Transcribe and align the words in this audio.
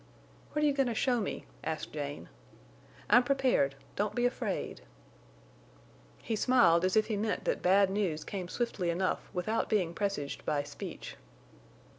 "What 0.53 0.63
are 0.63 0.67
you 0.67 0.73
going 0.73 0.87
to 0.87 0.95
show 0.95 1.21
me?" 1.21 1.45
asked 1.63 1.93
Jane. 1.93 2.27
"I'm 3.07 3.21
prepared—don't 3.21 4.15
be 4.15 4.25
afraid." 4.25 4.81
He 6.23 6.35
smiled 6.35 6.83
as 6.83 6.97
if 6.97 7.05
he 7.05 7.15
meant 7.17 7.45
that 7.45 7.61
bad 7.61 7.91
news 7.91 8.23
came 8.23 8.47
swiftly 8.47 8.89
enough 8.89 9.29
without 9.31 9.69
being 9.69 9.93
presaged 9.93 10.43
by 10.43 10.63
speech. 10.63 11.17